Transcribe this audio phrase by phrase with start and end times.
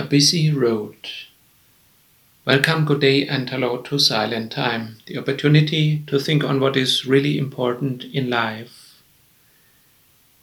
[0.00, 0.96] A busy road.
[2.46, 7.04] Welcome, good day, and hello to Silent Time, the opportunity to think on what is
[7.04, 9.02] really important in life.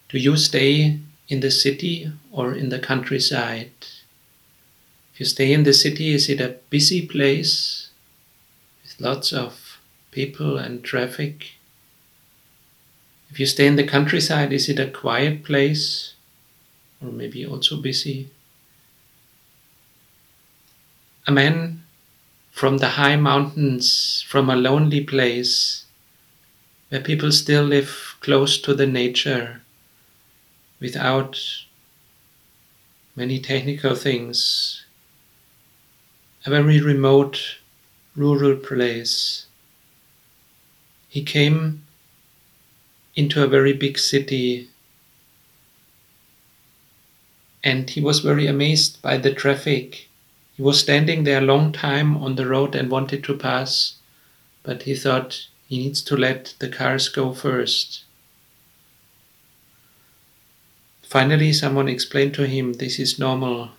[0.09, 3.71] Do you stay in the city or in the countryside?
[5.15, 7.89] If you stay in the city, is it a busy place
[8.83, 9.79] with lots of
[10.11, 11.53] people and traffic?
[13.31, 16.13] If you stay in the countryside, is it a quiet place
[17.01, 18.29] or maybe also busy?
[21.27, 21.83] A man
[22.51, 25.83] from the high mountains, from a lonely place
[26.87, 29.61] where people still live close to the nature
[30.79, 31.37] without
[33.13, 34.85] many technical things,
[36.45, 37.57] a very remote
[38.15, 39.47] rural place.
[41.09, 41.83] He came
[43.15, 44.69] into a very big city
[47.63, 50.07] and he was very amazed by the traffic.
[50.57, 53.93] He was standing there a long time on the road and wanted to pass,
[54.63, 58.03] but he thought he needs to let the cars go first.
[61.03, 63.69] Finally, someone explained to him this is normal,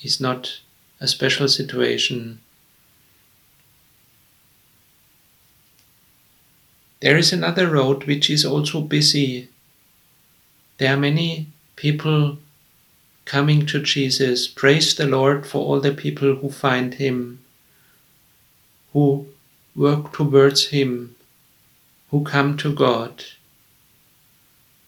[0.00, 0.60] it's not
[1.00, 2.40] a special situation.
[7.00, 9.48] There is another road which is also busy.
[10.78, 12.38] There are many people
[13.30, 14.48] coming to Jesus.
[14.48, 17.38] Praise the Lord for all the people who find Him,
[18.92, 19.28] who
[19.76, 21.14] work towards Him,
[22.10, 23.22] who come to God.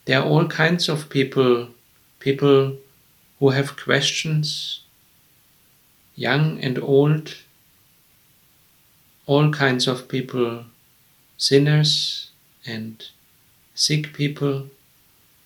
[0.07, 1.69] There are all kinds of people,
[2.19, 2.79] people
[3.39, 4.81] who have questions,
[6.17, 7.37] young and old,
[9.27, 10.65] all kinds of people
[11.37, 12.31] sinners
[12.67, 13.07] and
[13.77, 14.67] sick people,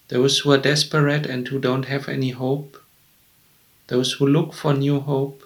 [0.09, 2.83] those who are desperate and who don't have any hope,
[3.89, 5.43] those who look for new hope.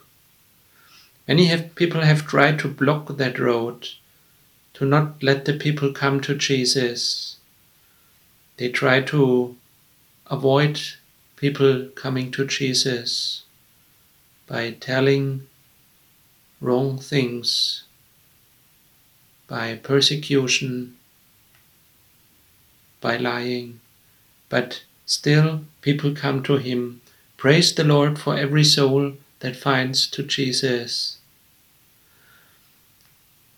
[1.28, 3.88] Many have, people have tried to block that road,
[4.74, 7.36] to not let the people come to Jesus.
[8.56, 9.56] They try to
[10.26, 10.80] avoid
[11.36, 13.42] people coming to Jesus
[14.46, 15.46] by telling
[16.60, 17.84] wrong things
[19.50, 20.96] by persecution,
[23.00, 23.80] by lying,
[24.48, 27.00] but still people come to Him.
[27.40, 31.16] Praise the Lord for every soul that finds to Jesus.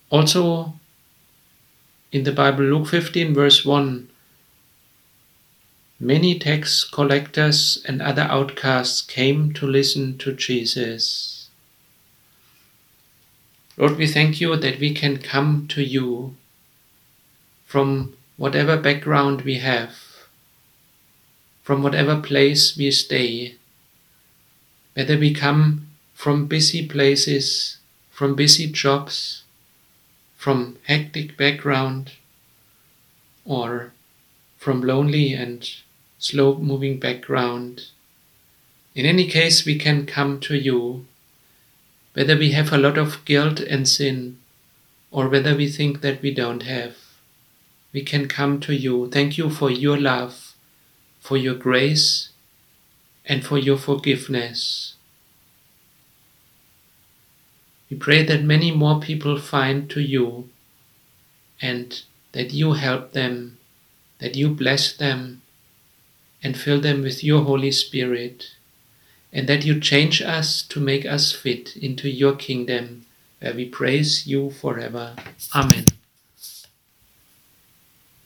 [0.08, 0.74] Also,
[2.12, 4.08] in the Bible, Luke 15, verse 1,
[5.98, 11.50] many tax collectors and other outcasts came to listen to Jesus.
[13.76, 16.36] Lord, we thank you that we can come to you
[17.66, 19.96] from whatever background we have,
[21.64, 23.56] from whatever place we stay,
[24.94, 27.78] whether we come from busy places,
[28.10, 29.44] from busy jobs,
[30.36, 32.12] from hectic background,
[33.44, 33.92] or
[34.58, 35.68] from lonely and
[36.18, 37.86] slow moving background.
[38.94, 41.06] In any case, we can come to you
[42.14, 44.38] whether we have a lot of guilt and sin,
[45.10, 46.96] or whether we think that we don't have,
[47.92, 49.08] we can come to you.
[49.10, 50.54] Thank you for your love,
[51.20, 52.28] for your grace,
[53.26, 54.94] and for your forgiveness.
[57.90, 60.48] We pray that many more people find to you
[61.60, 62.02] and
[62.32, 63.58] that you help them,
[64.18, 65.42] that you bless them
[66.42, 68.56] and fill them with your Holy Spirit
[69.32, 73.06] and that you change us to make us fit into your kingdom,
[73.40, 75.16] where we praise you forever.
[75.54, 75.86] Amen.